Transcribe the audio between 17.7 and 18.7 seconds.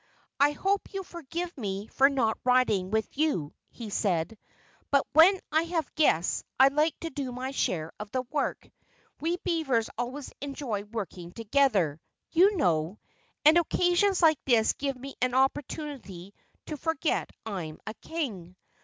a King."